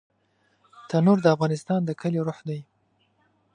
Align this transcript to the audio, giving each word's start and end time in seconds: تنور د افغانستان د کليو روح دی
تنور 0.89 1.17
د 1.21 1.27
افغانستان 1.35 1.79
د 1.85 1.89
کليو 2.01 2.25
روح 2.27 2.39
دی 2.47 2.59